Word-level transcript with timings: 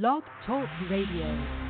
Blog 0.00 0.24
Talk 0.44 0.68
Radio. 0.90 1.63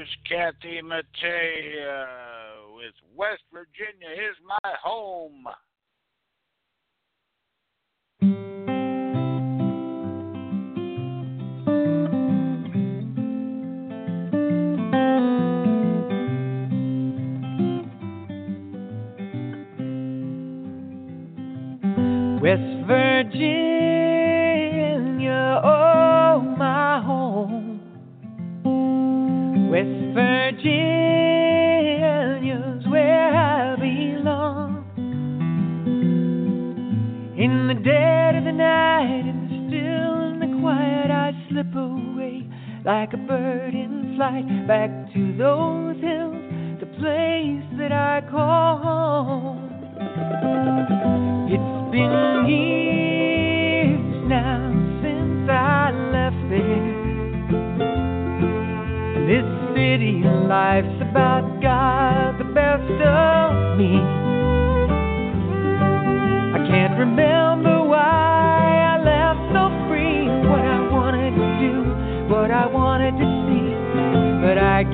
Here's 0.00 0.16
Kathy 0.26 0.80
Mattea 0.82 1.04
uh, 1.84 2.74
with 2.74 2.94
West 3.14 3.42
Virginia 3.52 4.08
is 4.08 4.34
my 4.46 4.70
home. 4.82 5.44
Slip 41.60 41.74
away 41.74 42.46
like 42.84 43.12
a 43.12 43.16
bird 43.16 43.74
in 43.74 44.14
flight 44.16 44.66
back 44.66 44.90
to 45.12 45.36
those 45.36 45.96
hills, 46.00 46.80
the 46.80 46.86
place 46.98 47.78
that 47.78 47.92
I 47.92 48.22
call 48.30 48.78
home. 48.78 49.70
It's 51.50 51.92
been 51.92 52.46
years 52.48 52.99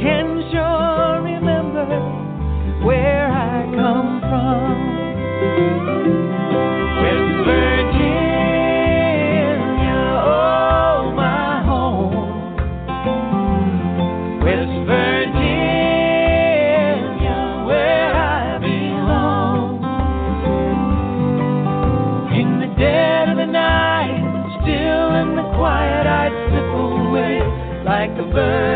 can 0.00 0.42
sure 0.50 1.20
remember 1.22 1.84
where 2.86 3.30
I 3.30 3.66
come 3.76 4.20
from. 4.20 4.76
West 7.02 7.32
Virginia, 7.44 8.00
oh 10.24 11.12
my 11.14 11.62
home. 11.68 12.16
West 14.42 14.72
Virginia, 14.88 15.60
where 17.66 18.14
I 18.14 18.58
belong. 18.58 19.84
In 22.40 22.48
the 22.60 22.70
dead 22.78 23.28
of 23.28 23.36
the 23.36 23.44
night, 23.44 24.16
still 24.62 25.14
in 25.20 25.36
the 25.36 25.44
quiet, 25.58 26.06
I'd 26.06 26.32
slip 26.48 26.72
away 26.88 27.36
like 27.84 28.12
a 28.18 28.24
bird 28.32 28.69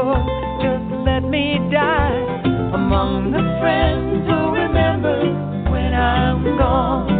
sure. 0.00 0.16
Just 0.60 1.04
let 1.04 1.20
me 1.20 1.58
die 1.72 2.42
among 2.74 3.32
the 3.32 3.44
friends 3.60 4.26
who 4.28 4.52
remember 4.52 5.16
when 5.70 5.94
I'm 5.94 6.44
gone. 6.58 7.19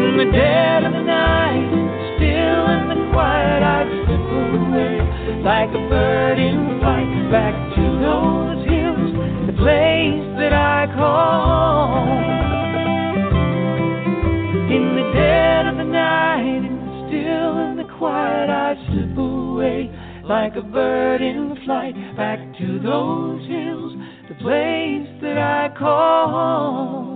in 0.00 0.16
the 0.16 0.32
dead 0.32 0.84
of 0.84 0.92
the 0.92 1.02
night, 1.02 1.68
still 2.16 2.64
in 2.72 2.82
the 2.88 3.12
quiet, 3.12 3.62
I 3.62 3.84
slip 3.84 4.26
away 4.32 4.96
like 5.44 5.70
a 5.70 5.82
bird 5.88 6.38
in 6.38 6.80
flight 6.80 7.30
back 7.30 7.54
to 7.76 7.84
those 8.00 8.60
hills, 8.64 9.12
the 9.46 9.56
place 9.60 10.24
that 10.40 10.52
I 10.52 10.86
call. 10.96 12.08
In 14.72 14.96
the 14.96 15.06
dead 15.12 15.66
of 15.66 15.76
the 15.76 15.84
night, 15.84 16.62
and 16.64 16.80
still 17.08 17.58
in 17.66 17.76
the 17.76 17.88
quiet, 17.98 18.48
I 18.48 18.74
slip 18.88 19.18
away 19.18 19.90
like 20.24 20.56
a 20.56 20.62
bird 20.62 21.20
in 21.20 21.56
flight 21.64 21.94
back 22.16 22.38
to 22.58 22.78
those 22.80 23.46
hills, 23.48 23.92
the 24.28 24.34
place 24.36 25.08
that 25.20 25.36
I 25.36 25.68
call 25.76 26.28
home. 26.30 27.09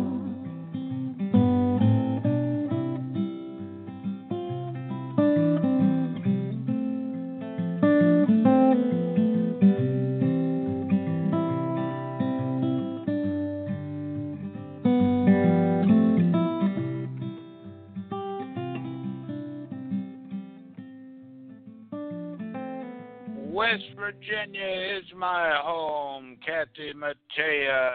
West 23.74 23.96
Virginia 23.96 24.98
is 24.98 25.04
my 25.16 25.58
home, 25.60 26.36
Kathy 26.46 26.92
Mattea. 26.94 27.90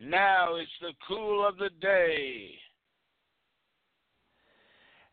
Now 0.00 0.56
it's 0.56 0.70
the 0.80 0.92
cool 1.06 1.46
of 1.46 1.56
the 1.56 1.70
day. 1.80 2.50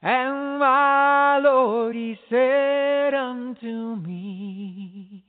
And 0.01 0.57
my 0.57 1.37
Lord, 1.37 1.95
he 1.95 2.17
said 2.29 3.13
unto 3.13 3.95
me, 3.97 5.23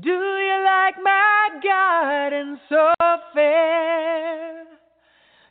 Do 0.00 0.10
you 0.10 0.62
like 0.64 0.96
my 1.04 1.50
garden 1.62 2.58
so 2.68 2.92
fair? 3.32 4.64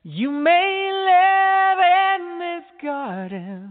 You 0.03 0.31
may 0.31 0.89
live 1.07 2.19
in 2.19 2.39
this 2.39 2.83
garden 2.83 3.70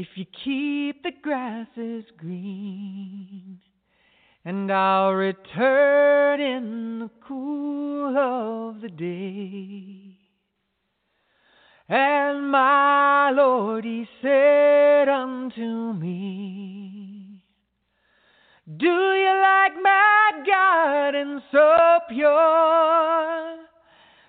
if 0.00 0.08
you 0.14 0.24
keep 0.24 1.02
the 1.02 1.12
grasses 1.22 2.04
green. 2.16 3.60
And 4.46 4.72
I'll 4.72 5.12
return 5.12 6.40
in 6.40 7.00
the 7.00 7.10
cool 7.28 8.16
of 8.16 8.80
the 8.80 8.88
day. 8.88 10.16
And 11.86 12.50
my 12.50 13.30
Lord, 13.32 13.84
he 13.84 14.08
said 14.22 15.08
unto 15.10 15.92
me, 15.92 17.44
Do 18.78 18.86
you 18.86 19.40
like 19.42 19.74
my 19.82 20.32
garden 20.46 21.42
so 21.52 21.98
pure? 22.08 23.56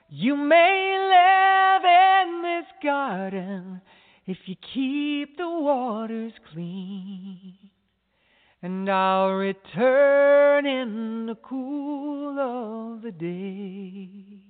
You 0.09 0.35
may 0.35 0.97
live 1.15 1.83
in 1.85 2.41
this 2.41 2.65
garden 2.83 3.81
if 4.25 4.37
you 4.45 4.55
keep 4.73 5.37
the 5.37 5.49
waters 5.49 6.33
clean. 6.53 7.57
And 8.63 8.89
I'll 8.89 9.31
return 9.31 10.67
in 10.67 11.25
the 11.25 11.35
cool 11.35 12.37
of 12.39 13.01
the 13.01 13.11
day. 13.11 14.41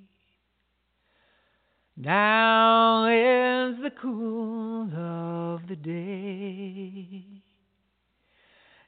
Now 1.95 3.05
is 3.05 3.77
the 3.81 3.91
cool 4.01 4.89
of 4.93 5.67
the 5.67 5.75
day. 5.75 7.43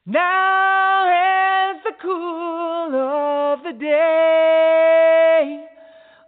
Now 0.04 1.06
is 1.06 1.82
the 1.84 1.92
cool 2.02 2.94
of 2.94 3.62
the 3.62 3.72
day. 3.72 5.64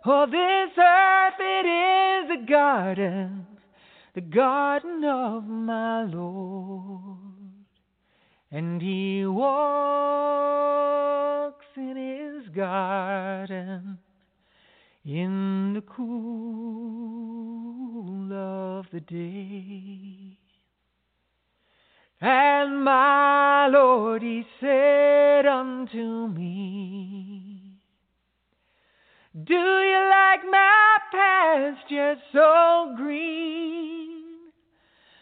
For 0.05 0.27
this 0.27 0.79
earth 0.79 1.41
it 1.41 1.67
is 1.67 2.31
a 2.31 2.47
garden, 2.49 3.46
the 4.17 4.23
garden 4.23 5.05
of 5.05 5.47
my 5.47 6.03
Lord. 6.05 7.11
And 8.51 8.81
he 8.81 9.27
walks 9.27 9.67
in 11.77 11.97
his 11.97 12.49
garden 12.55 13.99
in 15.05 15.75
the 15.75 15.83
cool 15.83 16.07
of 18.33 18.87
the 18.91 19.01
day. 19.01 20.39
And 22.19 22.83
my 22.85 23.69
Lord, 23.69 24.23
he 24.23 24.47
said 24.59 25.45
unto 25.45 26.29
me, 26.29 27.83
Do 29.45 29.53
you 29.53 30.09
like 30.09 30.41
my 30.51 30.99
pasture 31.13 32.17
so 32.33 32.95
green? 32.97 33.96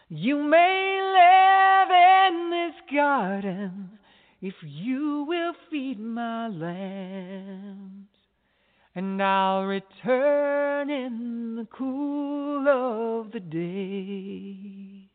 You 0.08 0.42
may 0.42 1.00
live 1.00 2.34
in 2.34 2.50
this 2.50 2.74
garden 2.94 3.98
if 4.42 4.54
you 4.62 5.24
will 5.26 5.54
feed 5.70 5.98
my 5.98 6.48
lambs. 6.48 8.08
And 8.94 9.22
I'll 9.22 9.64
return 9.64 10.90
in 10.90 11.56
the 11.56 11.66
cool 11.66 12.68
of 12.68 13.32
the 13.32 13.40
day. 13.40 15.08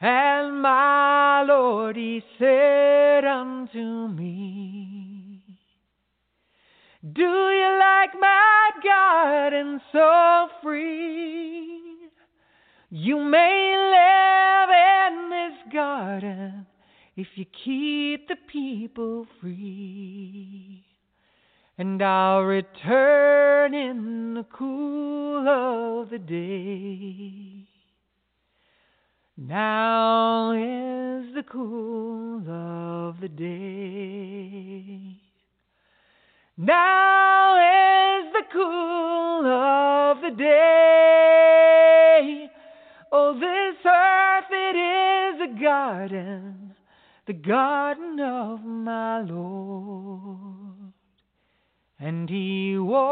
And 0.00 0.60
my 0.60 1.42
Lord, 1.42 1.96
he 1.96 2.22
said 2.38 3.24
unto 3.24 4.08
me, 4.08 5.42
Do 7.10 7.22
you 7.22 7.78
like 7.78 8.12
my 8.20 8.70
garden 8.84 9.80
so 9.90 10.48
free? 10.62 11.55
You 12.98 13.22
may 13.22 13.74
live 13.92 14.70
in 15.04 15.28
this 15.28 15.70
garden 15.70 16.66
if 17.14 17.26
you 17.34 17.44
keep 17.44 18.26
the 18.26 18.36
people 18.50 19.26
free. 19.38 20.82
And 21.76 22.02
I'll 22.02 22.40
return 22.40 23.74
in 23.74 24.32
the 24.32 24.46
cool 24.50 25.46
of 25.46 26.08
the 26.08 26.18
day. 26.18 27.68
Now 29.36 30.52
is 30.52 31.34
the 31.34 31.44
cool 31.52 32.48
of 32.48 33.20
the 33.20 33.28
day. 33.28 35.20
Now 36.56 37.56
is 37.58 38.32
the 38.32 38.44
cool 38.54 39.46
of 39.46 40.22
the 40.22 40.30
day. 40.34 40.75
Garden, 45.86 46.74
the 47.28 47.32
garden 47.32 48.18
of 48.18 48.64
my 48.64 49.20
Lord. 49.20 50.92
And 52.00 52.28
he 52.28 52.76
walks 52.76 53.06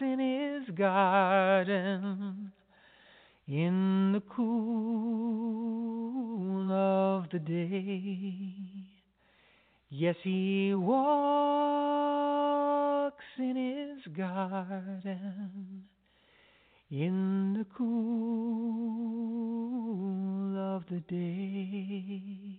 in 0.00 0.18
his 0.18 0.68
garden 0.76 2.50
in 3.46 4.10
the 4.12 4.22
cool 4.34 5.62
of 6.72 7.30
the 7.30 7.38
day. 7.38 8.56
Yes, 9.90 10.16
he 10.24 10.74
walks 10.74 12.02
in 13.38 13.54
his 13.54 14.04
garden 14.12 15.84
in 16.90 17.54
the 17.54 17.64
cool 17.76 19.12
of 20.76 20.84
the 20.88 21.00
day. 21.00 22.58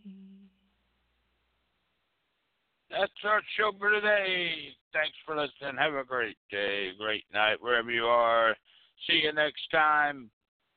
That's 2.91 3.11
our 3.23 3.41
show 3.57 3.71
for 3.79 3.89
today. 3.89 4.75
Thanks 4.93 5.17
for 5.25 5.35
listening. 5.35 5.77
Have 5.79 5.95
a 5.95 6.03
great 6.03 6.37
day, 6.51 6.91
great 6.99 7.23
night, 7.33 7.57
wherever 7.59 7.89
you 7.89 8.05
are. 8.05 8.55
See 9.07 9.21
you 9.23 9.33
next 9.33 9.67
time. 9.71 10.29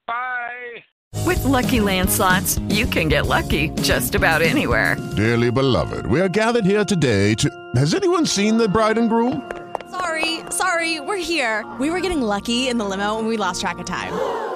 Bye. 0.07 0.83
With 1.27 1.45
Lucky 1.45 1.81
Land 1.81 2.09
slots, 2.09 2.59
you 2.69 2.87
can 2.87 3.09
get 3.09 3.27
lucky 3.27 3.69
just 3.83 4.15
about 4.15 4.41
anywhere. 4.41 4.97
Dearly 5.15 5.51
beloved, 5.51 6.07
we 6.07 6.21
are 6.23 6.29
gathered 6.29 6.65
here 6.65 6.85
today 6.85 7.35
to. 7.35 7.51
Has 7.75 7.93
anyone 7.95 8.25
seen 8.25 8.57
the 8.57 8.69
bride 8.69 8.97
and 8.97 9.11
groom? 9.11 9.51
Sorry, 9.91 10.41
sorry, 10.51 11.01
we're 11.01 11.17
here. 11.19 11.71
We 11.79 11.91
were 11.91 12.01
getting 12.01 12.23
lucky 12.23 12.69
in 12.69 12.79
the 12.79 12.85
limo 12.85 13.19
and 13.19 13.29
we 13.29 13.37
lost 13.37 13.61
track 13.61 13.79
of 13.79 13.85
time. 13.85 14.56